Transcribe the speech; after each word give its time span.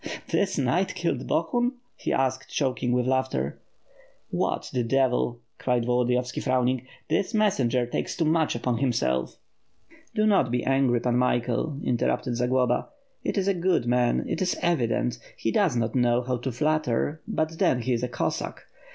"This 0.29 0.57
knight 0.57 0.95
kill 0.95 1.13
Bohun?" 1.13 1.73
he 1.95 2.11
asked 2.11 2.49
choking 2.49 2.91
with 2.91 3.05
laughter. 3.05 3.61
"What, 4.31 4.71
the 4.73 4.81
devil!" 4.81 5.41
cried 5.59 5.85
Volodiyovski 5.85 6.41
frowning, 6.41 6.87
"this 7.07 7.35
messenger 7.35 7.85
takes 7.85 8.17
too 8.17 8.25
much 8.25 8.55
upon 8.55 8.79
himself." 8.79 9.37
"Do 10.15 10.25
not 10.25 10.49
be 10.49 10.63
angry; 10.63 10.99
Pan 11.01 11.17
Michael," 11.17 11.79
interrupted 11.83 12.35
Zagloba, 12.35 12.87
"he 13.21 13.29
is 13.29 13.47
a 13.47 13.53
good 13.53 13.85
man, 13.85 14.25
it 14.27 14.41
is 14.41 14.57
evident. 14.63 15.19
He 15.37 15.51
does 15.51 15.75
not 15.75 15.93
know 15.93 16.23
how 16.23 16.37
to 16.37 16.51
flatter— 16.51 17.21
^but 17.31 17.59
then 17.59 17.81
he 17.83 17.93
is 17.93 18.01
a 18.01 18.09
Cossaek. 18.09 18.57